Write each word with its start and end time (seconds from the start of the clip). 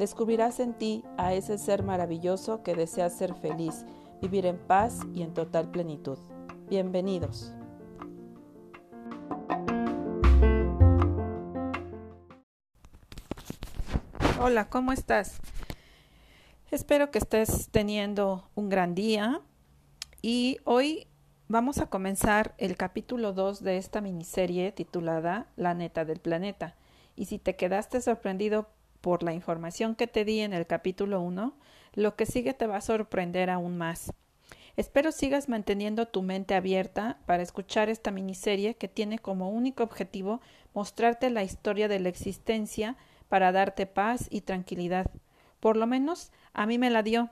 Descubrirás 0.00 0.60
en 0.60 0.72
ti 0.72 1.04
a 1.18 1.34
ese 1.34 1.58
ser 1.58 1.82
maravilloso 1.82 2.62
que 2.62 2.74
desea 2.74 3.10
ser 3.10 3.34
feliz, 3.34 3.84
vivir 4.22 4.46
en 4.46 4.56
paz 4.56 5.00
y 5.12 5.20
en 5.20 5.34
total 5.34 5.70
plenitud. 5.70 6.16
Bienvenidos. 6.70 7.52
Hola, 14.40 14.70
¿cómo 14.70 14.92
estás? 14.92 15.38
Espero 16.70 17.10
que 17.10 17.18
estés 17.18 17.68
teniendo 17.70 18.48
un 18.54 18.70
gran 18.70 18.94
día 18.94 19.42
y 20.22 20.60
hoy 20.64 21.08
vamos 21.46 21.76
a 21.76 21.90
comenzar 21.90 22.54
el 22.56 22.78
capítulo 22.78 23.34
2 23.34 23.62
de 23.62 23.76
esta 23.76 24.00
miniserie 24.00 24.72
titulada 24.72 25.48
La 25.56 25.74
neta 25.74 26.06
del 26.06 26.20
planeta. 26.20 26.74
Y 27.16 27.26
si 27.26 27.38
te 27.38 27.54
quedaste 27.54 28.00
sorprendido 28.00 28.66
por 29.00 29.22
la 29.22 29.32
información 29.32 29.94
que 29.94 30.06
te 30.06 30.24
di 30.24 30.40
en 30.40 30.52
el 30.52 30.66
capítulo 30.66 31.20
1, 31.20 31.54
lo 31.94 32.16
que 32.16 32.26
sigue 32.26 32.54
te 32.54 32.66
va 32.66 32.76
a 32.76 32.82
sorprender 32.82 33.50
aún 33.50 33.76
más. 33.76 34.12
Espero 34.76 35.12
sigas 35.12 35.48
manteniendo 35.48 36.06
tu 36.06 36.22
mente 36.22 36.54
abierta 36.54 37.18
para 37.26 37.42
escuchar 37.42 37.88
esta 37.88 38.10
miniserie 38.10 38.74
que 38.74 38.88
tiene 38.88 39.18
como 39.18 39.50
único 39.50 39.82
objetivo 39.82 40.40
mostrarte 40.74 41.28
la 41.30 41.42
historia 41.42 41.88
de 41.88 42.00
la 42.00 42.08
existencia 42.08 42.96
para 43.28 43.52
darte 43.52 43.86
paz 43.86 44.26
y 44.30 44.42
tranquilidad. 44.42 45.10
Por 45.58 45.76
lo 45.76 45.86
menos 45.86 46.32
a 46.52 46.66
mí 46.66 46.78
me 46.78 46.90
la 46.90 47.02
dio, 47.02 47.30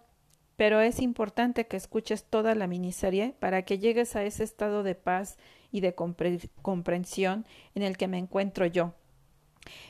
pero 0.56 0.80
es 0.80 1.00
importante 1.00 1.66
que 1.66 1.76
escuches 1.76 2.24
toda 2.24 2.54
la 2.54 2.66
miniserie 2.66 3.34
para 3.38 3.62
que 3.62 3.78
llegues 3.78 4.16
a 4.16 4.24
ese 4.24 4.44
estado 4.44 4.82
de 4.82 4.94
paz 4.94 5.38
y 5.70 5.80
de 5.80 5.94
comprensión 5.94 7.46
en 7.74 7.82
el 7.82 7.96
que 7.96 8.08
me 8.08 8.18
encuentro 8.18 8.66
yo. 8.66 8.92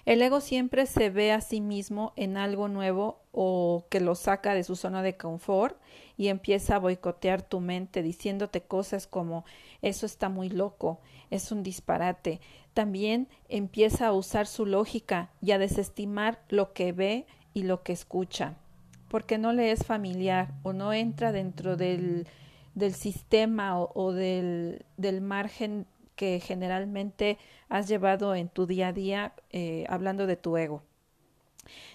El 0.05 0.23
ego 0.23 0.41
siempre 0.41 0.87
se 0.87 1.11
ve 1.11 1.33
a 1.33 1.41
sí 1.41 1.61
mismo 1.61 2.13
en 2.17 2.37
algo 2.37 2.69
nuevo 2.69 3.21
o 3.33 3.87
que 3.91 4.01
lo 4.01 4.15
saca 4.15 4.55
de 4.55 4.65
su 4.65 4.77
zona 4.77 5.03
de 5.03 5.17
confort 5.17 5.77
y 6.17 6.29
empieza 6.29 6.77
a 6.77 6.79
boicotear 6.79 7.43
tu 7.43 7.61
mente 7.61 8.03
diciéndote 8.03 8.63
cosas 8.63 9.07
como 9.07 9.45
eso 9.83 10.07
está 10.07 10.29
muy 10.29 10.49
loco, 10.49 11.01
es 11.31 11.53
un 11.53 11.63
disparate. 11.63 12.41
También 12.75 13.29
empieza 13.49 14.09
a 14.09 14.13
usar 14.13 14.47
su 14.47 14.67
lógica 14.67 15.31
y 15.41 15.53
a 15.53 15.59
desestimar 15.59 16.41
lo 16.49 16.73
que 16.73 16.93
ve 16.93 17.27
y 17.55 17.63
lo 17.63 17.83
que 17.83 17.93
escucha, 17.93 18.55
porque 19.09 19.39
no 19.39 19.53
le 19.53 19.73
es 19.73 19.85
familiar 19.85 20.55
o 20.63 20.73
no 20.73 20.93
entra 20.93 21.33
dentro 21.33 21.77
del, 21.77 22.27
del 22.75 22.95
sistema 22.95 23.79
o, 23.81 24.13
del, 24.13 24.85
del 24.97 25.21
margen 25.21 25.87
que 26.19 26.41
generalmente 26.41 27.39
has 27.69 27.87
llevado 27.87 28.35
en 28.35 28.49
tu 28.49 28.67
día 28.67 28.89
a 28.89 28.93
día 28.93 29.35
eh, 29.51 29.87
hablando 29.89 30.27
de 30.27 30.37
tu 30.37 30.57
ego. 30.57 30.83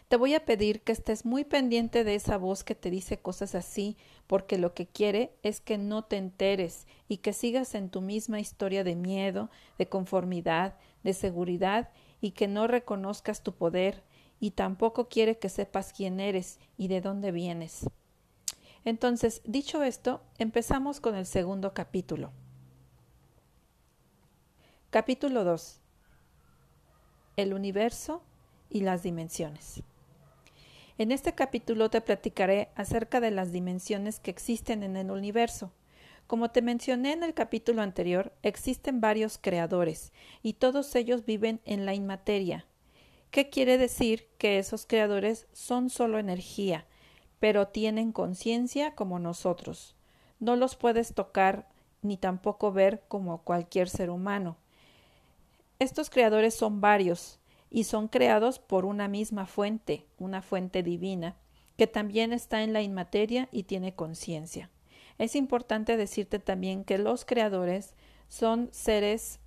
Te 0.07 0.15
voy 0.15 0.33
a 0.33 0.45
pedir 0.45 0.81
que 0.81 0.93
estés 0.93 1.25
muy 1.25 1.43
pendiente 1.43 2.05
de 2.05 2.15
esa 2.15 2.37
voz 2.37 2.63
que 2.63 2.73
te 2.73 2.89
dice 2.89 3.19
cosas 3.19 3.53
así, 3.53 3.97
porque 4.25 4.57
lo 4.57 4.73
que 4.73 4.87
quiere 4.87 5.33
es 5.43 5.59
que 5.59 5.77
no 5.77 6.05
te 6.05 6.15
enteres 6.15 6.87
y 7.09 7.17
que 7.17 7.33
sigas 7.33 7.75
en 7.75 7.89
tu 7.89 7.99
misma 7.99 8.39
historia 8.39 8.85
de 8.85 8.95
miedo, 8.95 9.49
de 9.77 9.89
conformidad, 9.89 10.77
de 11.03 11.13
seguridad 11.13 11.89
y 12.21 12.31
que 12.31 12.47
no 12.47 12.67
reconozcas 12.67 13.43
tu 13.43 13.53
poder 13.53 14.03
y 14.39 14.51
tampoco 14.51 15.09
quiere 15.09 15.37
que 15.37 15.49
sepas 15.49 15.91
quién 15.91 16.21
eres 16.21 16.59
y 16.77 16.87
de 16.87 17.01
dónde 17.01 17.33
vienes. 17.33 17.89
Entonces, 18.85 19.41
dicho 19.43 19.83
esto, 19.83 20.21
empezamos 20.37 21.01
con 21.01 21.15
el 21.15 21.25
segundo 21.25 21.73
capítulo. 21.73 22.31
Capítulo 24.93 25.43
2. 25.43 25.79
El 27.35 27.55
universo 27.55 28.21
y 28.69 28.81
las 28.81 29.01
dimensiones. 29.01 29.81
En 30.99 31.11
este 31.11 31.33
capítulo 31.33 31.89
te 31.89 31.99
platicaré 31.99 32.69
acerca 32.75 33.19
de 33.19 33.31
las 33.31 33.51
dimensiones 33.51 34.19
que 34.19 34.29
existen 34.29 34.83
en 34.83 34.95
el 34.95 35.09
universo. 35.09 35.71
Como 36.27 36.51
te 36.51 36.61
mencioné 36.61 37.13
en 37.13 37.23
el 37.23 37.33
capítulo 37.33 37.81
anterior, 37.81 38.33
existen 38.43 39.01
varios 39.01 39.39
creadores 39.39 40.13
y 40.43 40.53
todos 40.53 40.93
ellos 40.93 41.25
viven 41.25 41.59
en 41.65 41.87
la 41.87 41.95
inmateria. 41.95 42.67
¿Qué 43.31 43.49
quiere 43.49 43.79
decir? 43.79 44.27
Que 44.37 44.59
esos 44.59 44.85
creadores 44.85 45.47
son 45.53 45.89
solo 45.89 46.19
energía, 46.19 46.85
pero 47.39 47.67
tienen 47.67 48.11
conciencia 48.11 48.93
como 48.93 49.17
nosotros. 49.17 49.95
No 50.39 50.55
los 50.55 50.75
puedes 50.75 51.15
tocar 51.15 51.67
ni 52.03 52.15
tampoco 52.15 52.71
ver 52.71 53.01
como 53.07 53.41
cualquier 53.41 53.89
ser 53.89 54.11
humano. 54.11 54.57
Estos 55.83 56.09
creadores 56.09 56.53
son 56.53 56.79
varios 56.79 57.41
y 57.69 57.83
son 57.83 58.07
creados 58.07 58.57
por 58.57 58.85
una 58.85 59.09
misma 59.09 59.45
fuente, 59.45 60.07
una 60.17 60.41
fuente 60.41 60.81
divina, 60.81 61.35
que 61.75 61.87
también 61.87 62.31
está 62.31 62.63
en 62.63 62.71
la 62.71 62.81
inmateria 62.81 63.49
y 63.51 63.63
tiene 63.63 63.93
conciencia. 63.93 64.69
Es 65.17 65.35
importante 65.35 65.97
decirte 65.97 66.39
también 66.39 66.85
que 66.85 66.97
los 66.97 67.25
creadores 67.25 67.95
son 68.29 68.69
seres 68.71 69.41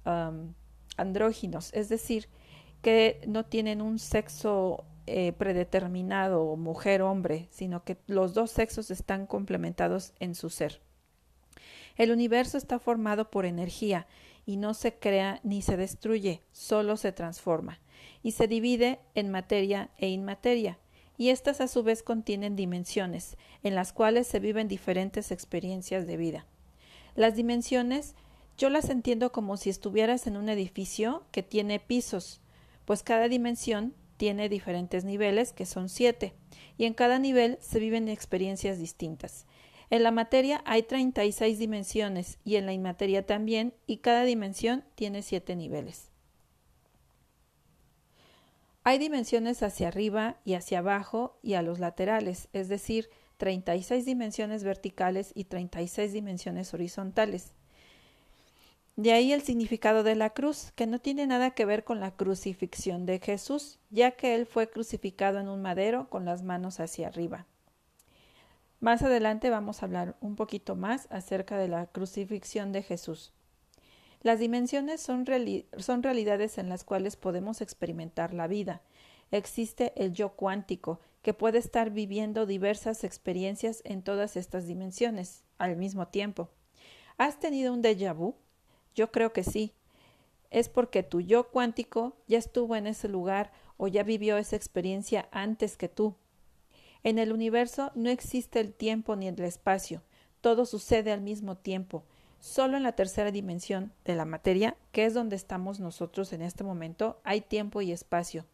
andróginos, 0.98 1.72
es 1.72 1.88
decir, 1.88 2.28
que 2.82 3.22
no 3.26 3.46
tienen 3.46 3.80
un 3.80 3.98
sexo 3.98 4.84
eh, 5.06 5.32
predeterminado, 5.32 6.54
mujer-hombre, 6.56 7.48
sino 7.50 7.82
que 7.82 7.96
los 8.08 8.34
dos 8.34 8.50
sexos 8.50 8.90
están 8.90 9.26
complementados 9.26 10.12
en 10.20 10.34
su 10.34 10.50
ser. 10.50 10.82
El 11.96 12.12
universo 12.12 12.58
está 12.58 12.78
formado 12.78 13.30
por 13.30 13.46
energía 13.46 14.06
y 14.46 14.56
no 14.56 14.72
se 14.72 14.94
crea 14.94 15.40
ni 15.42 15.60
se 15.60 15.76
destruye, 15.76 16.42
solo 16.52 16.96
se 16.96 17.12
transforma, 17.12 17.80
y 18.22 18.32
se 18.32 18.46
divide 18.46 19.00
en 19.14 19.30
materia 19.30 19.90
e 19.98 20.08
inmateria, 20.08 20.78
y 21.18 21.30
éstas 21.30 21.60
a 21.60 21.68
su 21.68 21.82
vez 21.82 22.02
contienen 22.02 22.56
dimensiones, 22.56 23.36
en 23.62 23.74
las 23.74 23.92
cuales 23.92 24.26
se 24.26 24.38
viven 24.38 24.68
diferentes 24.68 25.32
experiencias 25.32 26.06
de 26.06 26.16
vida. 26.16 26.46
Las 27.16 27.34
dimensiones 27.34 28.14
yo 28.56 28.70
las 28.70 28.88
entiendo 28.88 29.32
como 29.32 29.56
si 29.56 29.68
estuvieras 29.68 30.26
en 30.26 30.36
un 30.36 30.48
edificio 30.48 31.24
que 31.30 31.42
tiene 31.42 31.80
pisos, 31.80 32.40
pues 32.86 33.02
cada 33.02 33.28
dimensión 33.28 33.94
tiene 34.16 34.48
diferentes 34.48 35.04
niveles, 35.04 35.52
que 35.52 35.66
son 35.66 35.88
siete, 35.88 36.34
y 36.78 36.84
en 36.84 36.94
cada 36.94 37.18
nivel 37.18 37.58
se 37.60 37.80
viven 37.80 38.08
experiencias 38.08 38.78
distintas. 38.78 39.46
En 39.90 40.02
la 40.02 40.10
materia 40.10 40.62
hay 40.64 40.82
36 40.82 41.58
dimensiones 41.58 42.38
y 42.44 42.56
en 42.56 42.66
la 42.66 42.72
inmateria 42.72 43.24
también, 43.24 43.74
y 43.86 43.98
cada 43.98 44.24
dimensión 44.24 44.84
tiene 44.94 45.22
siete 45.22 45.54
niveles. 45.54 46.10
Hay 48.82 48.98
dimensiones 48.98 49.62
hacia 49.62 49.88
arriba 49.88 50.36
y 50.44 50.54
hacia 50.54 50.78
abajo 50.78 51.38
y 51.42 51.54
a 51.54 51.62
los 51.62 51.78
laterales, 51.78 52.48
es 52.52 52.68
decir, 52.68 53.08
36 53.36 54.04
dimensiones 54.04 54.64
verticales 54.64 55.32
y 55.34 55.44
36 55.44 56.12
dimensiones 56.12 56.72
horizontales. 56.72 57.52
De 58.96 59.12
ahí 59.12 59.32
el 59.32 59.42
significado 59.42 60.02
de 60.02 60.14
la 60.14 60.30
cruz, 60.30 60.72
que 60.74 60.86
no 60.86 61.00
tiene 61.00 61.26
nada 61.26 61.50
que 61.50 61.66
ver 61.66 61.84
con 61.84 62.00
la 62.00 62.12
crucifixión 62.12 63.06
de 63.06 63.18
Jesús, 63.18 63.78
ya 63.90 64.12
que 64.12 64.34
él 64.34 64.46
fue 64.46 64.70
crucificado 64.70 65.38
en 65.38 65.48
un 65.48 65.60
madero 65.60 66.08
con 66.08 66.24
las 66.24 66.42
manos 66.42 66.80
hacia 66.80 67.08
arriba. 67.08 67.46
Más 68.80 69.02
adelante 69.02 69.48
vamos 69.48 69.82
a 69.82 69.86
hablar 69.86 70.16
un 70.20 70.36
poquito 70.36 70.76
más 70.76 71.08
acerca 71.10 71.56
de 71.56 71.68
la 71.68 71.86
crucifixión 71.86 72.72
de 72.72 72.82
Jesús. 72.82 73.32
Las 74.22 74.38
dimensiones 74.38 75.00
son, 75.00 75.24
realidades 75.24 76.58
en 76.58 76.68
las 76.68 76.84
cuales 76.84 77.16
podemos 77.16 77.60
experimentar 77.60 78.34
la 78.34 78.46
vida. 78.46 78.82
Existe 79.30 79.92
el 79.96 80.12
yo 80.12 80.30
cuántico, 80.30 81.00
que 81.22 81.32
puede 81.32 81.58
estar 81.58 81.90
viviendo 81.90 82.44
diversas 82.44 83.02
experiencias 83.02 83.82
en 83.84 84.02
todas 84.02 84.36
estas 84.36 84.66
dimensiones 84.66 85.44
al 85.58 85.76
mismo 85.76 86.08
tiempo. 86.08 86.50
¿Has 87.18 87.40
tenido 87.40 87.72
un 87.72 87.82
déjà 87.82 88.14
vu? 88.14 88.36
Yo 88.94 89.10
creo 89.10 89.32
que 89.32 89.42
sí. 89.42 89.74
Es 90.50 90.68
porque 90.68 91.02
tu 91.02 91.20
yo 91.20 91.50
cuántico 91.50 92.16
ya 92.28 92.38
estuvo 92.38 92.76
en 92.76 92.86
ese 92.86 93.08
lugar 93.08 93.52
o 93.76 93.88
ya 93.88 94.02
vivió 94.02 94.36
esa 94.36 94.56
experiencia 94.56 95.28
antes 95.32 95.76
que 95.76 95.88
tú. 95.88 96.14
En 97.06 97.20
el 97.20 97.32
universo 97.32 97.92
no 97.94 98.10
existe 98.10 98.58
el 98.58 98.74
tiempo 98.74 99.14
ni 99.14 99.28
el 99.28 99.40
espacio, 99.40 100.02
todo 100.40 100.66
sucede 100.66 101.12
al 101.12 101.20
mismo 101.20 101.56
tiempo, 101.56 102.02
Solo 102.40 102.76
en 102.76 102.82
la 102.82 102.92
tercera 102.92 103.30
dimensión 103.30 103.92
de 104.04 104.14
la 104.14 104.24
materia, 104.24 104.76
que 104.92 105.04
es 105.04 105.14
donde 105.14 105.36
estamos 105.36 105.80
nosotros 105.80 106.32
en 106.32 106.42
este 106.42 106.64
momento, 106.64 107.18
hay 107.24 107.40
tiempo 107.40 107.80
y 107.80 107.92
espacio. 107.92 108.44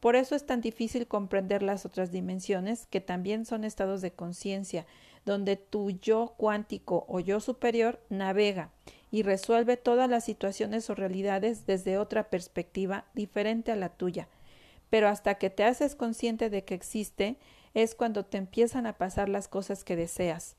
Por 0.00 0.16
eso 0.16 0.36
es 0.36 0.44
tan 0.44 0.60
difícil 0.60 1.06
comprender 1.06 1.62
las 1.62 1.86
otras 1.86 2.12
dimensiones, 2.12 2.86
que 2.86 3.00
también 3.00 3.46
son 3.46 3.64
estados 3.64 4.02
de 4.02 4.12
conciencia, 4.12 4.86
donde 5.24 5.56
tu 5.56 5.90
yo 5.90 6.34
cuántico 6.36 7.06
o 7.08 7.20
yo 7.20 7.40
superior 7.40 8.00
navega 8.10 8.70
y 9.10 9.22
resuelve 9.22 9.76
todas 9.76 10.10
las 10.10 10.24
situaciones 10.24 10.90
o 10.90 10.94
realidades 10.94 11.64
desde 11.66 11.96
otra 11.96 12.28
perspectiva 12.28 13.06
diferente 13.14 13.72
a 13.72 13.76
la 13.76 13.88
tuya. 13.88 14.28
Pero 14.90 15.08
hasta 15.08 15.36
que 15.36 15.48
te 15.48 15.64
haces 15.64 15.94
consciente 15.94 16.50
de 16.50 16.64
que 16.64 16.74
existe, 16.74 17.38
es 17.74 17.94
cuando 17.94 18.24
te 18.24 18.38
empiezan 18.38 18.86
a 18.86 18.94
pasar 18.94 19.28
las 19.28 19.48
cosas 19.48 19.84
que 19.84 19.96
deseas. 19.96 20.56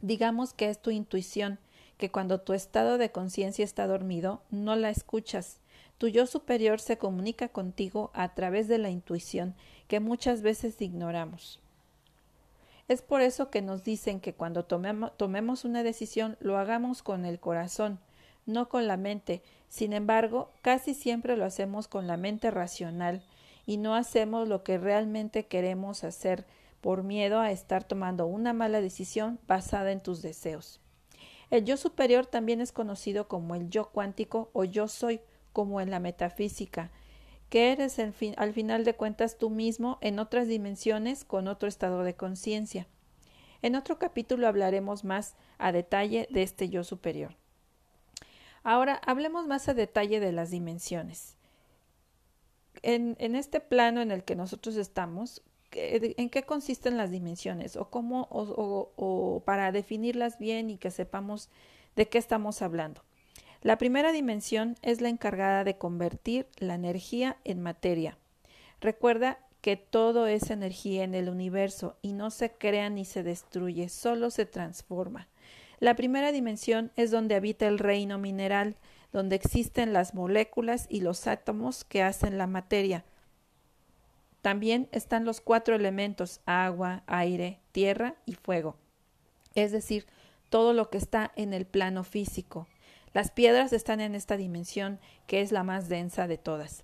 Digamos 0.00 0.52
que 0.52 0.70
es 0.70 0.80
tu 0.80 0.90
intuición, 0.90 1.58
que 1.98 2.10
cuando 2.10 2.40
tu 2.40 2.52
estado 2.52 2.98
de 2.98 3.10
conciencia 3.10 3.64
está 3.64 3.86
dormido, 3.86 4.42
no 4.50 4.76
la 4.76 4.90
escuchas. 4.90 5.58
Tu 5.98 6.08
yo 6.08 6.26
superior 6.26 6.80
se 6.80 6.98
comunica 6.98 7.48
contigo 7.48 8.10
a 8.14 8.34
través 8.34 8.68
de 8.68 8.78
la 8.78 8.90
intuición 8.90 9.54
que 9.88 10.00
muchas 10.00 10.42
veces 10.42 10.80
ignoramos. 10.80 11.60
Es 12.88 13.00
por 13.00 13.22
eso 13.22 13.50
que 13.50 13.62
nos 13.62 13.82
dicen 13.82 14.20
que 14.20 14.34
cuando 14.34 14.64
tomemos 14.64 15.64
una 15.64 15.82
decisión 15.82 16.36
lo 16.40 16.58
hagamos 16.58 17.02
con 17.02 17.24
el 17.24 17.40
corazón, 17.40 17.98
no 18.44 18.68
con 18.68 18.86
la 18.86 18.96
mente. 18.96 19.42
Sin 19.68 19.92
embargo, 19.92 20.50
casi 20.60 20.94
siempre 20.94 21.36
lo 21.36 21.44
hacemos 21.46 21.88
con 21.88 22.06
la 22.06 22.16
mente 22.16 22.50
racional 22.50 23.22
y 23.66 23.76
no 23.76 23.94
hacemos 23.94 24.48
lo 24.48 24.62
que 24.62 24.78
realmente 24.78 25.46
queremos 25.46 26.04
hacer 26.04 26.46
por 26.80 27.02
miedo 27.02 27.40
a 27.40 27.50
estar 27.50 27.84
tomando 27.84 28.26
una 28.26 28.52
mala 28.52 28.80
decisión 28.80 29.40
basada 29.46 29.90
en 29.90 30.02
tus 30.02 30.20
deseos. 30.20 30.80
El 31.50 31.64
yo 31.64 31.76
superior 31.76 32.26
también 32.26 32.60
es 32.60 32.72
conocido 32.72 33.28
como 33.28 33.54
el 33.54 33.70
yo 33.70 33.90
cuántico 33.90 34.50
o 34.52 34.64
yo 34.64 34.88
soy, 34.88 35.20
como 35.52 35.80
en 35.80 35.90
la 35.90 36.00
metafísica, 36.00 36.90
que 37.48 37.72
eres 37.72 37.98
al 37.98 38.52
final 38.52 38.84
de 38.84 38.94
cuentas 38.94 39.38
tú 39.38 39.50
mismo 39.50 39.98
en 40.00 40.18
otras 40.18 40.48
dimensiones 40.48 41.24
con 41.24 41.46
otro 41.46 41.68
estado 41.68 42.02
de 42.02 42.14
conciencia. 42.14 42.86
En 43.62 43.76
otro 43.76 43.98
capítulo 43.98 44.48
hablaremos 44.48 45.04
más 45.04 45.36
a 45.58 45.72
detalle 45.72 46.28
de 46.30 46.42
este 46.42 46.68
yo 46.68 46.84
superior. 46.84 47.36
Ahora 48.62 49.00
hablemos 49.06 49.46
más 49.46 49.68
a 49.68 49.74
detalle 49.74 50.20
de 50.20 50.32
las 50.32 50.50
dimensiones. 50.50 51.36
En, 52.82 53.16
este 53.34 53.60
plano 53.60 54.00
en 54.00 54.10
el 54.10 54.24
que 54.24 54.36
nosotros 54.36 54.76
estamos, 54.76 55.42
en 55.72 56.30
qué 56.30 56.42
consisten 56.44 56.96
las 56.96 57.10
dimensiones 57.10 57.76
o 57.76 57.90
cómo 57.90 58.28
o, 58.30 59.42
para 59.44 59.72
definirlas 59.72 60.38
bien 60.38 60.70
y 60.70 60.76
que 60.76 60.90
sepamos 60.90 61.48
de 61.96 62.08
qué 62.08 62.18
estamos 62.18 62.62
hablando. 62.62 63.02
La 63.62 63.78
primera 63.78 64.12
dimensión 64.12 64.76
es 64.82 65.00
la 65.00 65.08
encargada 65.08 65.64
de 65.64 65.78
convertir 65.78 66.46
la 66.58 66.74
energía 66.74 67.38
en 67.44 67.62
materia. 67.62 68.18
Recuerda 68.80 69.38
que 69.62 69.78
todo 69.78 70.26
es 70.26 70.50
energía 70.50 71.04
en 71.04 71.14
el 71.14 71.30
universo 71.30 71.96
y 72.02 72.12
no 72.12 72.30
se 72.30 72.52
crea 72.52 72.90
ni 72.90 73.06
se 73.06 73.22
destruye, 73.22 73.88
solo 73.88 74.30
se 74.30 74.44
transforma. 74.44 75.28
La 75.80 75.96
primera 75.96 76.32
dimensión 76.32 76.92
es 76.96 77.10
donde 77.10 77.34
habita 77.34 77.66
el 77.66 77.78
reino 77.78 78.18
mineral, 78.18 78.76
donde 79.14 79.36
existen 79.36 79.92
las 79.92 80.12
moléculas 80.12 80.86
y 80.90 81.00
los 81.00 81.28
átomos 81.28 81.84
que 81.84 82.02
hacen 82.02 82.36
la 82.36 82.48
materia. 82.48 83.04
También 84.42 84.88
están 84.90 85.24
los 85.24 85.40
cuatro 85.40 85.76
elementos 85.76 86.40
agua, 86.46 87.04
aire, 87.06 87.60
tierra 87.70 88.16
y 88.26 88.34
fuego, 88.34 88.74
es 89.54 89.70
decir, 89.70 90.04
todo 90.50 90.72
lo 90.72 90.90
que 90.90 90.98
está 90.98 91.30
en 91.36 91.54
el 91.54 91.64
plano 91.64 92.02
físico. 92.02 92.66
Las 93.12 93.30
piedras 93.30 93.72
están 93.72 94.00
en 94.00 94.16
esta 94.16 94.36
dimensión 94.36 94.98
que 95.28 95.42
es 95.42 95.52
la 95.52 95.62
más 95.62 95.88
densa 95.88 96.26
de 96.26 96.36
todas. 96.36 96.82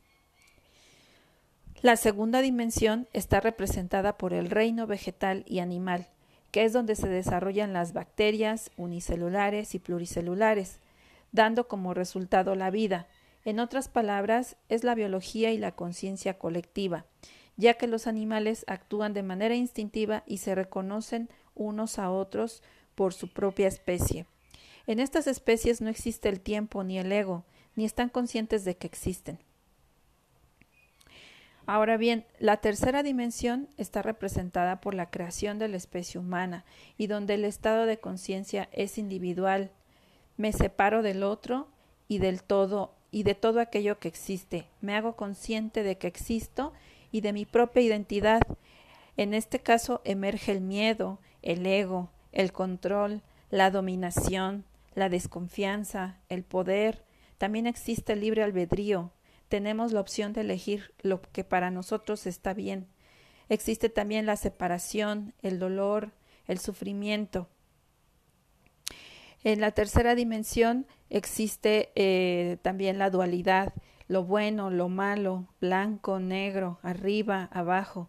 La 1.83 1.97
segunda 1.97 2.43
dimensión 2.43 3.09
está 3.13 3.41
representada 3.41 4.17
por 4.19 4.35
el 4.35 4.51
reino 4.51 4.87
vegetal 4.87 5.45
y 5.49 5.59
animal, 5.59 6.07
que 6.53 6.65
es 6.65 6.73
donde 6.73 6.95
se 6.95 7.09
desarrollan 7.09 7.73
las 7.73 7.93
bacterias 7.93 8.71
unicelulares 8.77 9.75
y 9.75 9.81
pluricelulares, 9.81 10.79
dando 11.33 11.69
como 11.69 11.95
resultado 11.95 12.55
la 12.55 12.71
vida. 12.71 13.07
En 13.45 13.61
otras 13.61 13.89
palabras, 13.89 14.57
es 14.69 14.85
la 14.85 14.95
biología 14.95 15.53
y 15.53 15.59
la 15.59 15.73
conciencia 15.73 16.39
colectiva, 16.39 17.07
ya 17.57 17.75
que 17.75 17.87
los 17.87 18.07
animales 18.07 18.65
actúan 18.67 19.13
de 19.13 19.23
manera 19.23 19.55
instintiva 19.55 20.23
y 20.27 20.39
se 20.39 20.55
reconocen 20.55 21.29
unos 21.55 21.99
a 21.99 22.11
otros 22.11 22.63
por 22.95 23.15
su 23.15 23.33
propia 23.33 23.69
especie. 23.69 24.27
En 24.87 24.99
estas 25.01 25.27
especies 25.27 25.81
no 25.81 25.89
existe 25.89 26.29
el 26.29 26.41
tiempo 26.41 26.85
ni 26.85 26.99
el 26.99 27.13
ego, 27.13 27.45
ni 27.77 27.85
están 27.85 28.09
conscientes 28.09 28.65
de 28.65 28.77
que 28.77 28.87
existen. 28.87 29.39
Ahora 31.67 31.97
bien, 31.97 32.27
la 32.41 32.57
tercera 32.57 33.05
dimensión 33.05 33.69
está 33.77 34.03
representada 34.03 34.81
por 34.81 34.95
la 34.95 35.11
creación 35.11 35.61
de 35.61 35.69
la 35.69 35.77
especie 35.77 36.19
humana 36.19 36.65
y 36.97 37.07
donde 37.07 37.35
el 37.35 37.45
estado 37.45 37.87
de 37.87 38.01
conciencia 38.01 38.69
es 38.73 38.99
individual. 38.99 39.71
Me 40.41 40.55
separo 40.55 41.03
del 41.03 41.23
otro 41.23 41.69
y 42.09 42.17
del 42.17 42.43
todo 42.43 42.95
y 43.11 43.25
de 43.25 43.35
todo 43.35 43.61
aquello 43.61 43.99
que 43.99 44.09
existe. 44.09 44.65
Me 44.81 44.97
hago 44.97 45.15
consciente 45.15 45.83
de 45.83 45.99
que 45.99 46.07
existo 46.07 46.73
y 47.13 47.21
de 47.21 47.35
mi 47.35 47.45
propia 47.45 47.83
identidad. 47.83 48.41
En 49.19 49.35
este 49.35 49.59
caso 49.59 50.01
emerge 50.03 50.53
el 50.53 50.63
miedo, 50.63 51.19
el 51.43 51.67
ego, 51.67 52.09
el 52.33 52.53
control, 52.53 53.21
la 53.51 53.71
dominación, 53.71 54.65
la 54.95 55.11
desconfianza, 55.11 56.17
el 56.31 56.43
poder. 56.43 57.05
También 57.37 57.67
existe 57.67 58.15
el 58.15 58.21
libre 58.21 58.43
albedrío. 58.43 59.11
Tenemos 59.51 59.93
la 59.93 60.01
opción 60.01 60.33
de 60.33 60.41
elegir 60.41 60.95
lo 61.03 61.21
que 61.21 61.45
para 61.45 61.71
nosotros 61.71 62.27
está 62.27 62.55
bien. 62.55 62.87
Existe 63.51 63.91
también 63.91 64.25
la 64.25 64.37
separación, 64.37 65.35
el 65.43 65.59
dolor, 65.59 66.13
el 66.47 66.61
sufrimiento. 66.61 67.47
En 69.43 69.61
la 69.61 69.71
tercera 69.71 70.15
dimensión 70.15 70.87
existe 71.09 71.91
eh, 71.95 72.59
también 72.63 72.99
la 72.99 73.11
dualidad, 73.11 73.73
lo 74.07 74.25
bueno, 74.25 74.71
lo 74.71 74.89
malo, 74.89 75.47
blanco, 75.61 76.19
negro, 76.21 76.79
arriba, 76.83 77.49
abajo. 77.53 78.09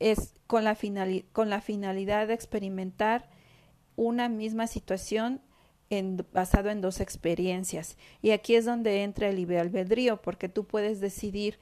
Es 0.00 0.34
con 0.46 0.64
la, 0.64 0.76
con 1.32 1.50
la 1.50 1.60
finalidad 1.60 2.26
de 2.26 2.34
experimentar 2.34 3.28
una 3.94 4.28
misma 4.28 4.66
situación 4.66 5.40
en, 5.90 6.24
basado 6.32 6.70
en 6.70 6.80
dos 6.80 7.00
experiencias. 7.00 7.96
Y 8.22 8.30
aquí 8.30 8.54
es 8.54 8.64
donde 8.64 9.02
entra 9.02 9.28
el 9.28 9.36
libre 9.36 9.60
albedrío, 9.60 10.22
porque 10.22 10.48
tú 10.48 10.64
puedes 10.64 11.00
decidir 11.00 11.58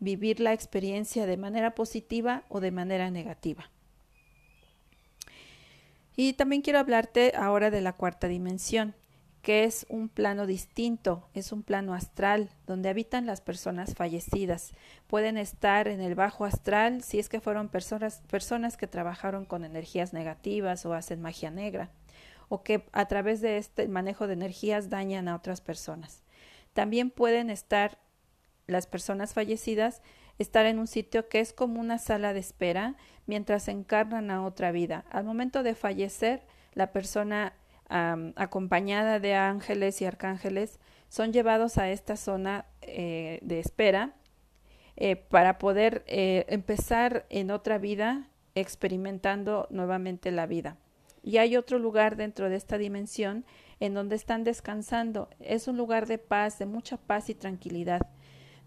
vivir 0.00 0.40
la 0.40 0.52
experiencia 0.52 1.26
de 1.26 1.36
manera 1.36 1.74
positiva 1.76 2.44
o 2.48 2.60
de 2.60 2.72
manera 2.72 3.10
negativa. 3.10 3.70
Y 6.16 6.34
también 6.34 6.62
quiero 6.62 6.78
hablarte 6.78 7.32
ahora 7.36 7.70
de 7.70 7.80
la 7.80 7.94
cuarta 7.94 8.28
dimensión 8.28 8.94
que 9.42 9.64
es 9.64 9.84
un 9.88 10.08
plano 10.08 10.46
distinto, 10.46 11.28
es 11.34 11.50
un 11.50 11.64
plano 11.64 11.94
astral, 11.94 12.50
donde 12.64 12.88
habitan 12.88 13.26
las 13.26 13.40
personas 13.40 13.94
fallecidas. 13.96 14.72
Pueden 15.08 15.36
estar 15.36 15.88
en 15.88 16.00
el 16.00 16.14
bajo 16.14 16.44
astral 16.44 17.02
si 17.02 17.18
es 17.18 17.28
que 17.28 17.40
fueron 17.40 17.68
personas, 17.68 18.22
personas 18.30 18.76
que 18.76 18.86
trabajaron 18.86 19.44
con 19.44 19.64
energías 19.64 20.12
negativas 20.12 20.86
o 20.86 20.94
hacen 20.94 21.20
magia 21.20 21.50
negra, 21.50 21.90
o 22.48 22.62
que 22.62 22.86
a 22.92 23.06
través 23.06 23.40
de 23.40 23.58
este 23.58 23.88
manejo 23.88 24.28
de 24.28 24.34
energías 24.34 24.90
dañan 24.90 25.26
a 25.26 25.34
otras 25.34 25.60
personas. 25.60 26.22
También 26.72 27.10
pueden 27.10 27.50
estar 27.50 27.98
las 28.68 28.86
personas 28.86 29.34
fallecidas 29.34 30.02
estar 30.38 30.66
en 30.66 30.78
un 30.78 30.86
sitio 30.86 31.28
que 31.28 31.40
es 31.40 31.52
como 31.52 31.80
una 31.80 31.98
sala 31.98 32.32
de 32.32 32.40
espera 32.40 32.96
mientras 33.26 33.68
encarnan 33.68 34.30
a 34.30 34.44
otra 34.44 34.72
vida. 34.72 35.04
Al 35.10 35.24
momento 35.24 35.62
de 35.62 35.74
fallecer, 35.74 36.42
la 36.74 36.92
persona 36.92 37.54
acompañada 38.36 39.20
de 39.20 39.34
ángeles 39.34 40.00
y 40.00 40.06
arcángeles, 40.06 40.80
son 41.08 41.32
llevados 41.32 41.76
a 41.76 41.90
esta 41.90 42.16
zona 42.16 42.64
eh, 42.80 43.38
de 43.42 43.60
espera 43.60 44.14
eh, 44.96 45.16
para 45.16 45.58
poder 45.58 46.04
eh, 46.06 46.46
empezar 46.48 47.26
en 47.28 47.50
otra 47.50 47.76
vida 47.76 48.30
experimentando 48.54 49.66
nuevamente 49.70 50.30
la 50.30 50.46
vida. 50.46 50.78
Y 51.22 51.36
hay 51.36 51.56
otro 51.56 51.78
lugar 51.78 52.16
dentro 52.16 52.48
de 52.48 52.56
esta 52.56 52.78
dimensión 52.78 53.44
en 53.78 53.94
donde 53.94 54.16
están 54.16 54.42
descansando. 54.42 55.28
Es 55.40 55.68
un 55.68 55.76
lugar 55.76 56.06
de 56.06 56.18
paz, 56.18 56.58
de 56.58 56.66
mucha 56.66 56.96
paz 56.96 57.28
y 57.28 57.34
tranquilidad, 57.34 58.00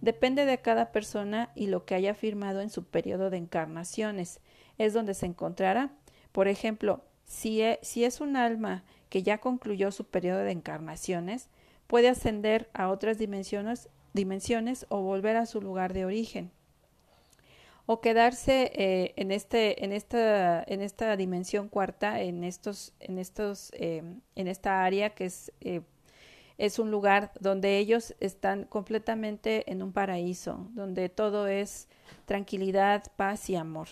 Depende 0.02 0.46
de 0.46 0.60
cada 0.60 0.92
persona 0.92 1.52
y 1.56 1.68
lo 1.68 1.86
que 1.86 1.96
haya 1.96 2.14
firmado 2.14 2.62
en 2.62 2.70
su 2.70 2.84
periodo 2.84 3.30
de 3.30 3.38
encarnaciones. 3.38 4.40
Es 4.78 4.94
donde 4.94 5.14
se 5.14 5.26
encontrará. 5.26 5.92
Por 6.32 6.48
ejemplo, 6.48 7.04
si, 7.26 7.62
e, 7.62 7.80
si 7.82 8.04
es 8.04 8.22
un 8.22 8.36
alma 8.36 8.84
que 9.10 9.24
ya 9.24 9.40
concluyó 9.40 9.92
su 9.92 10.06
periodo 10.06 10.40
de 10.40 10.52
encarnaciones, 10.52 11.50
puede 11.88 12.10
ascender 12.10 12.70
a 12.74 12.90
otras 12.90 13.18
dimensiones, 13.18 13.90
dimensiones 14.14 14.86
o 14.90 15.02
volver 15.02 15.38
a 15.38 15.46
su 15.46 15.62
lugar 15.62 15.94
de 15.94 16.06
origen 16.06 16.52
o 17.86 18.02
quedarse 18.02 18.72
eh, 18.74 19.14
en 19.16 19.32
este 19.32 19.84
en 19.84 19.92
esta 20.82 21.18
dimensión 21.18 21.70
cuarta 21.70 22.22
en 22.22 22.44
estos 22.44 22.94
en 23.00 23.20
estos 23.20 23.72
eh, 23.74 24.02
en 24.36 24.48
esta 24.48 24.84
área 24.84 25.12
que 25.12 25.26
es 25.26 25.52
eh, 25.62 25.82
es 26.58 26.80
un 26.80 26.92
lugar 26.92 27.32
donde 27.40 27.78
ellos 27.78 28.16
están 28.20 28.66
completamente 28.66 29.72
en 29.72 29.84
un 29.84 29.92
paraíso 29.92 30.68
donde 30.72 31.10
todo 31.10 31.48
es 31.48 31.88
tranquilidad 32.26 33.04
paz 33.16 33.50
y 33.50 33.56
amor. 33.56 33.88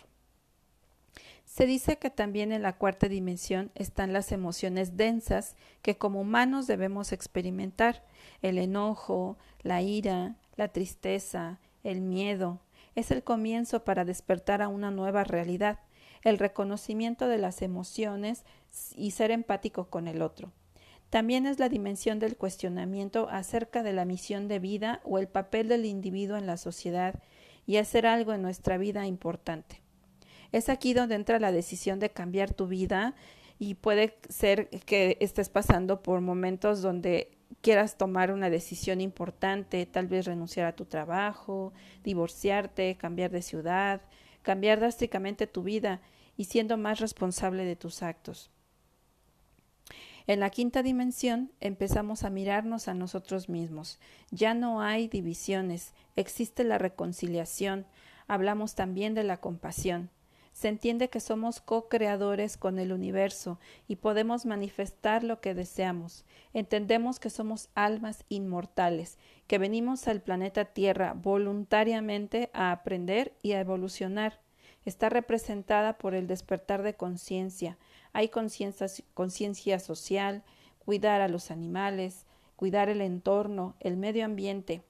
Se 1.46 1.66
dice 1.66 1.98
que 1.98 2.10
también 2.10 2.52
en 2.52 2.64
la 2.64 2.78
cuarta 2.78 3.08
dimensión 3.08 3.72
están 3.76 4.12
las 4.12 4.32
emociones 4.32 4.98
densas 4.98 5.56
que 5.82 5.98
como 5.98 6.22
humanos 6.22 6.66
debemos 6.66 7.12
experimentar. 7.12 8.04
El 8.42 8.58
enojo 8.58 9.38
la 9.62 9.82
ira 9.82 10.36
la 10.56 10.70
tristeza 10.70 11.60
el 11.84 12.02
miedo. 12.02 12.60
Es 12.96 13.12
el 13.12 13.24
comienzo 13.24 13.84
para 13.84 14.06
despertar 14.06 14.62
a 14.62 14.68
una 14.68 14.92
nueva 14.92 15.24
realidad, 15.24 15.80
el 16.24 16.38
reconocimiento 16.38 17.28
de 17.28 17.38
las 17.38 17.62
emociones 17.62 18.46
y 18.96 19.12
ser 19.12 19.32
empático 19.32 19.90
con 19.90 20.08
el 20.08 20.22
otro. 20.22 20.52
También 21.14 21.46
es 21.46 21.60
la 21.60 21.70
dimensión 21.70 22.18
del 22.18 22.38
cuestionamiento 22.38 23.28
acerca 23.30 23.84
de 23.84 23.94
la 23.94 24.04
misión 24.04 24.48
de 24.48 24.58
vida 24.58 25.00
o 25.04 25.20
el 25.20 25.28
papel 25.28 25.68
del 25.68 25.86
individuo 25.86 26.38
en 26.38 26.48
la 26.48 26.58
sociedad 26.58 27.22
y 27.68 27.78
hacer 27.78 28.08
algo 28.08 28.34
en 28.34 28.42
nuestra 28.42 28.80
vida 28.80 29.06
importante. 29.06 29.80
Es 30.52 30.70
aquí 30.70 30.96
donde 30.96 31.14
entra 31.14 31.38
la 31.38 31.52
decisión 31.52 32.00
de 32.00 32.10
cambiar 32.10 32.52
tu 32.52 32.66
vida 32.66 33.14
y 33.60 33.76
puede 33.76 34.18
ser 34.28 34.70
que 34.88 35.18
estés 35.20 35.50
pasando 35.50 36.02
por 36.02 36.20
momentos 36.20 36.82
donde 36.82 37.38
quieras 37.62 37.96
tomar 37.96 38.32
una 38.32 38.50
decisión 38.50 39.00
importante, 39.00 39.86
tal 39.86 40.08
vez 40.08 40.26
renunciar 40.26 40.66
a 40.66 40.76
tu 40.76 40.86
trabajo, 40.86 41.74
divorciarte, 42.04 42.98
cambiar 42.98 43.30
de 43.30 43.44
ciudad, 43.44 44.02
cambiar 44.42 44.80
drásticamente 44.80 45.46
tu 45.46 45.62
vida 45.62 46.02
y 46.38 46.46
siendo 46.46 46.76
más 46.76 47.00
responsable 47.00 47.66
de 47.66 47.76
tus 47.76 48.02
actos. 48.02 48.50
En 50.28 50.40
la 50.40 50.50
quinta 50.50 50.84
dimensión 50.84 51.52
empezamos 51.60 52.24
a 52.24 52.30
mirarnos 52.30 52.88
a 52.88 52.94
nosotros 52.94 53.50
mismos. 53.50 54.00
Ya 54.32 54.54
no 54.54 54.82
hay 54.82 55.08
divisiones, 55.08 55.94
existe 56.16 56.64
la 56.64 56.78
reconciliación. 56.78 57.86
Hablamos 58.28 58.76
también 58.76 59.14
de 59.14 59.24
la 59.24 59.38
compasión 59.38 60.10
se 60.54 60.68
entiende 60.68 61.10
que 61.10 61.20
somos 61.20 61.60
co-creadores 61.60 62.58
con 62.58 62.78
el 62.78 62.94
universo 62.94 63.60
y 63.88 63.98
podemos 63.98 64.46
manifestar 64.46 65.24
lo 65.24 65.42
que 65.42 65.56
deseamos. 65.56 66.26
Entendemos 66.54 67.20
que 67.20 67.32
somos 67.32 67.70
almas 67.74 68.24
inmortales, 68.30 69.18
que 69.48 69.58
venimos 69.58 70.08
al 70.08 70.22
planeta 70.22 70.66
Tierra 70.66 71.14
voluntariamente 71.14 72.52
a 72.54 72.72
aprender 72.72 73.34
y 73.42 73.54
a 73.54 73.60
evolucionar. 73.60 74.40
Está 74.86 75.10
representada 75.10 75.98
por 75.98 76.14
el 76.14 76.28
despertar 76.28 76.84
de 76.84 76.94
conciencia. 76.94 77.78
Hay 78.14 78.30
conciencia 78.30 79.80
social, 79.80 80.44
cuidar 80.86 81.22
a 81.22 81.28
los 81.28 81.52
animales, 81.52 82.26
cuidar 82.56 82.90
el 82.90 83.02
entorno, 83.02 83.76
el 83.80 83.98
medio 83.98 84.24
ambiente. 84.26 84.84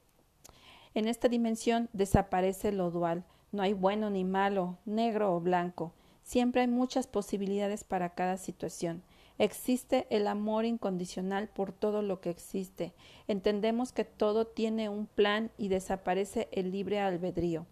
En 0.94 1.08
esta 1.08 1.28
dimensión 1.28 1.88
desaparece 1.92 2.70
lo 2.70 2.90
dual, 2.90 3.24
no 3.50 3.62
hay 3.62 3.72
bueno 3.72 4.10
ni 4.10 4.24
malo, 4.24 4.78
negro 4.84 5.34
o 5.34 5.40
blanco. 5.40 5.92
Siempre 6.22 6.62
hay 6.62 6.68
muchas 6.68 7.06
posibilidades 7.06 7.84
para 7.84 8.14
cada 8.14 8.36
situación. 8.36 9.02
Existe 9.38 10.06
el 10.10 10.28
amor 10.28 10.64
incondicional 10.64 11.48
por 11.48 11.72
todo 11.72 12.02
lo 12.02 12.20
que 12.20 12.30
existe. 12.30 12.94
Entendemos 13.26 13.92
que 13.92 14.04
todo 14.04 14.46
tiene 14.46 14.88
un 14.88 15.06
plan 15.06 15.50
y 15.58 15.68
desaparece 15.68 16.48
el 16.52 16.70
libre 16.70 17.00
albedrío. 17.00 17.66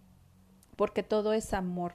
Porque 0.76 1.02
todo 1.02 1.32
es 1.32 1.54
amor. 1.54 1.94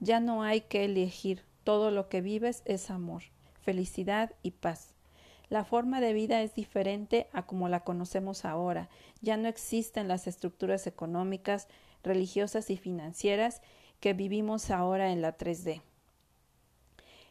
Ya 0.00 0.20
no 0.20 0.42
hay 0.42 0.62
que 0.62 0.84
elegir. 0.84 1.44
Todo 1.64 1.90
lo 1.90 2.08
que 2.08 2.20
vives 2.20 2.62
es 2.64 2.90
amor, 2.90 3.22
felicidad 3.60 4.32
y 4.42 4.52
paz. 4.52 4.94
La 5.48 5.64
forma 5.64 6.00
de 6.00 6.12
vida 6.12 6.40
es 6.42 6.54
diferente 6.54 7.28
a 7.32 7.46
como 7.46 7.68
la 7.68 7.80
conocemos 7.80 8.44
ahora. 8.44 8.88
Ya 9.20 9.36
no 9.36 9.48
existen 9.48 10.08
las 10.08 10.26
estructuras 10.26 10.86
económicas, 10.86 11.68
religiosas 12.02 12.70
y 12.70 12.76
financieras 12.76 13.60
que 14.00 14.14
vivimos 14.14 14.70
ahora 14.70 15.12
en 15.12 15.20
la 15.20 15.36
3D. 15.36 15.82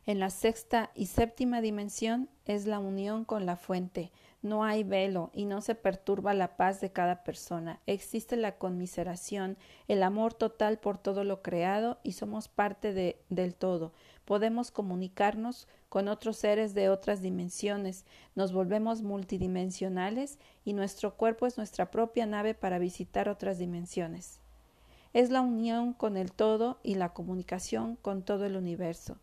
En 0.07 0.19
la 0.19 0.31
sexta 0.31 0.89
y 0.95 1.05
séptima 1.05 1.61
dimensión 1.61 2.27
es 2.45 2.65
la 2.65 2.79
unión 2.79 3.23
con 3.23 3.45
la 3.45 3.55
fuente. 3.55 4.11
No 4.41 4.63
hay 4.63 4.83
velo 4.83 5.29
y 5.31 5.45
no 5.45 5.61
se 5.61 5.75
perturba 5.75 6.33
la 6.33 6.57
paz 6.57 6.81
de 6.81 6.91
cada 6.91 7.23
persona. 7.23 7.79
Existe 7.85 8.35
la 8.35 8.57
conmiseración, 8.57 9.59
el 9.87 10.01
amor 10.01 10.33
total 10.33 10.79
por 10.79 10.97
todo 10.97 11.23
lo 11.23 11.43
creado 11.43 11.99
y 12.01 12.13
somos 12.13 12.47
parte 12.47 12.93
de, 12.93 13.21
del 13.29 13.53
todo. 13.53 13.93
Podemos 14.25 14.71
comunicarnos 14.71 15.67
con 15.87 16.07
otros 16.07 16.37
seres 16.37 16.73
de 16.73 16.89
otras 16.89 17.21
dimensiones, 17.21 18.05
nos 18.33 18.53
volvemos 18.53 19.03
multidimensionales 19.03 20.39
y 20.65 20.73
nuestro 20.73 21.15
cuerpo 21.15 21.45
es 21.45 21.57
nuestra 21.57 21.91
propia 21.91 22.25
nave 22.25 22.55
para 22.55 22.79
visitar 22.79 23.29
otras 23.29 23.59
dimensiones 23.59 24.39
es 25.13 25.29
la 25.29 25.41
unión 25.41 25.91
con 25.91 26.15
el 26.15 26.31
todo 26.31 26.79
y 26.83 26.95
la 26.95 27.09
comunicación 27.09 27.97
con 27.97 28.23
todo 28.23 28.45
el 28.45 28.55
universo. 28.55 29.17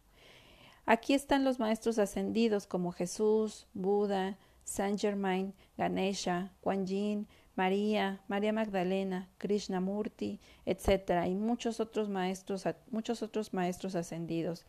Aquí 0.91 1.13
están 1.13 1.45
los 1.45 1.59
maestros 1.59 1.99
ascendidos 1.99 2.67
como 2.67 2.93
Jesús, 2.93 3.67
Buda, 3.75 4.39
Saint 4.65 4.99
Germain, 4.99 5.53
Ganesha, 5.77 6.55
Kuan 6.63 6.87
Yin, 6.87 7.29
María, 7.57 8.23
María 8.27 8.55
Magdalena, 8.55 9.29
Krishnamurti, 9.37 10.41
etc. 10.65 11.27
y 11.27 11.35
muchos 11.35 11.81
otros 11.81 12.09
maestros, 12.09 12.65
muchos 12.91 13.23
otros 13.23 13.53
maestros 13.53 13.97
ascendidos. 13.97 14.65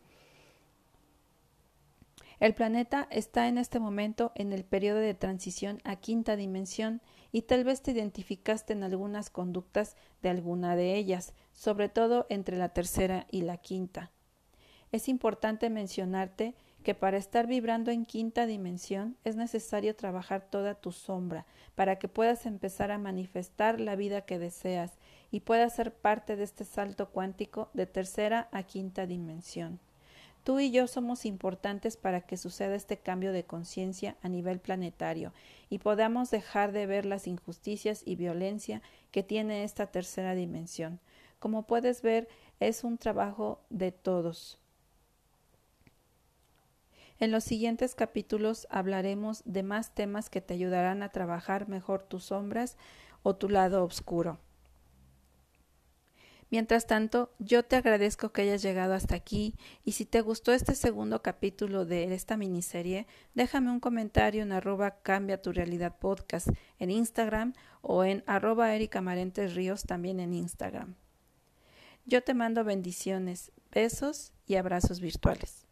El 2.42 2.54
planeta 2.54 3.08
está 3.12 3.48
en 3.48 3.58
este 3.58 3.80
momento 3.80 4.34
en 4.36 4.52
el 4.52 4.66
periodo 4.66 5.00
de 5.00 5.14
transición 5.14 5.80
a 5.86 5.96
quinta 5.96 6.36
dimensión 6.36 7.02
y 7.32 7.44
tal 7.44 7.64
vez 7.64 7.82
te 7.82 7.92
identificaste 7.92 8.74
en 8.74 8.84
algunas 8.84 9.30
conductas 9.30 9.96
de 10.22 10.28
alguna 10.28 10.76
de 10.76 10.98
ellas, 10.98 11.34
sobre 11.54 11.88
todo 11.88 12.26
entre 12.28 12.58
la 12.58 12.74
tercera 12.74 13.26
y 13.32 13.44
la 13.44 13.56
quinta. 13.56 14.12
Es 14.92 15.08
importante 15.08 15.70
mencionarte 15.70 16.56
que 16.84 16.96
para 16.96 17.18
estar 17.18 17.46
vibrando 17.46 17.92
en 17.92 18.06
quinta 18.06 18.46
dimensión 18.46 19.18
es 19.24 19.36
necesario 19.36 19.96
trabajar 19.96 20.42
toda 20.50 20.76
tu 20.76 20.92
sombra 20.92 21.46
para 21.76 22.00
que 22.00 22.08
puedas 22.08 22.46
empezar 22.46 22.90
a 22.90 22.98
manifestar 22.98 23.80
la 23.80 23.96
vida 23.96 24.22
que 24.22 24.40
deseas 24.40 24.94
y 25.30 25.42
puedas 25.42 25.76
ser 25.76 25.94
parte 25.94 26.36
de 26.36 26.44
este 26.44 26.66
salto 26.66 27.10
cuántico 27.10 27.70
de 27.74 27.86
tercera 27.86 28.48
a 28.52 28.64
quinta 28.64 29.06
dimensión. 29.06 29.80
Tú 30.44 30.60
y 30.60 30.72
yo 30.72 30.88
somos 30.88 31.26
importantes 31.26 31.98
para 31.98 32.22
que 32.22 32.38
suceda 32.38 32.74
este 32.74 32.98
cambio 32.98 33.34
de 33.34 33.44
conciencia 33.44 34.16
a 34.24 34.30
nivel 34.30 34.60
planetario 34.60 35.34
y 35.70 35.80
podamos 35.80 36.32
dejar 36.32 36.72
de 36.72 36.88
ver 36.88 37.06
las 37.06 37.28
injusticias 37.28 38.02
y 38.06 38.16
violencia 38.16 38.82
que 39.12 39.22
tiene 39.22 39.64
esta 39.64 39.88
tercera 39.88 40.34
dimensión. 40.34 41.00
Como 41.40 41.68
puedes 41.68 42.02
ver, 42.02 42.30
es 42.60 42.84
un 42.84 42.98
trabajo 42.98 43.62
de 43.70 43.92
todos. 43.92 44.59
En 47.20 47.32
los 47.32 47.44
siguientes 47.44 47.96
capítulos 47.96 48.66
hablaremos 48.70 49.42
de 49.46 49.64
más 49.64 49.94
temas 49.94 50.30
que 50.30 50.40
te 50.40 50.54
ayudarán 50.54 51.04
a 51.04 51.10
trabajar 51.10 51.68
mejor 51.68 52.02
tus 52.02 52.26
sombras 52.26 52.78
o 53.24 53.36
tu 53.36 53.50
lado 53.50 53.84
oscuro. 53.84 54.40
Mientras 56.52 56.88
tanto, 56.88 57.32
yo 57.38 57.64
te 57.64 57.76
agradezco 57.76 58.32
que 58.32 58.42
hayas 58.42 58.64
llegado 58.64 58.96
hasta 58.96 59.16
aquí 59.16 59.54
y 59.84 59.92
si 59.92 60.06
te 60.06 60.22
gustó 60.22 60.52
este 60.52 60.74
segundo 60.74 61.22
capítulo 61.22 61.86
de 61.86 62.12
esta 62.16 62.38
miniserie, 62.38 63.06
déjame 63.36 63.70
un 63.70 63.80
comentario 63.80 64.42
en 64.42 64.52
arroba 64.52 65.02
cambia 65.02 65.42
tu 65.42 65.52
realidad 65.52 66.00
podcast 66.00 66.48
en 66.80 66.90
Instagram 66.90 67.54
o 67.82 68.04
en 68.04 68.24
arroba 68.26 68.70
Ríos 68.74 69.84
también 69.84 70.20
en 70.20 70.34
Instagram. 70.34 70.96
Yo 72.06 72.24
te 72.24 72.34
mando 72.34 72.64
bendiciones, 72.64 73.52
besos 73.72 74.32
y 74.48 74.56
abrazos 74.56 75.02
virtuales. 75.02 75.69